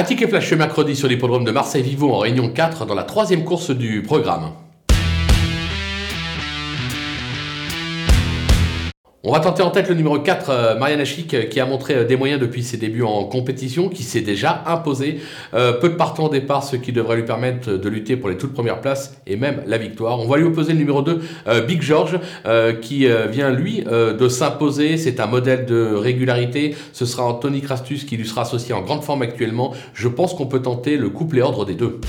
[0.00, 3.44] Un ticket flash ce mercredi sur l'hippodrome de Marseille-Vivo en Réunion 4 dans la troisième
[3.44, 4.52] course du programme.
[9.22, 11.94] On va tenter en tête le numéro 4, euh, Marianne Achik, euh, qui a montré
[11.94, 15.20] euh, des moyens depuis ses débuts en compétition, qui s'est déjà imposé.
[15.52, 18.54] peu de partants au départ, ce qui devrait lui permettre de lutter pour les toutes
[18.54, 20.20] premières places et même la victoire.
[20.20, 21.20] On va lui opposer le numéro 2,
[21.66, 22.18] Big George,
[22.80, 24.96] qui vient lui de s'imposer.
[24.96, 26.74] C'est un modèle de régularité.
[26.92, 29.74] Ce sera Anthony Crastus qui lui sera associé en grande forme actuellement.
[29.92, 32.00] Je pense qu'on peut tenter le couple et ordre des deux.